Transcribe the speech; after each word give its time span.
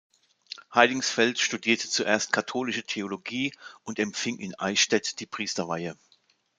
Heidingsfeld 0.73 1.37
studierte 1.37 1.87
zuerst 1.87 2.33
Katholische 2.33 2.81
Theologie 2.81 3.53
und 3.83 3.99
empfing 3.99 4.39
in 4.39 4.55
Eichstätt 4.59 5.19
die 5.19 5.27
Priesterweihe. 5.27 5.95